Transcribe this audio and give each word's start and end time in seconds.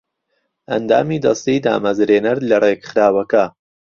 ئەندامی 0.69 1.21
دەستەی 1.25 1.63
دامەزرێنەر 1.65 2.37
لە 2.49 2.55
ڕێکخراوەکە 2.63 3.45